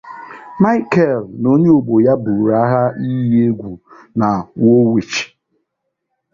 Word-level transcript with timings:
Michael 0.61 1.21
na 1.39 1.47
onye 1.53 1.69
ogbo 1.77 1.95
ya 2.05 2.13
buru 2.23 2.45
agha 2.61 2.83
iyi 3.07 3.37
egwu 3.47 3.71
na 4.17 4.27
Woolwich 4.61 5.17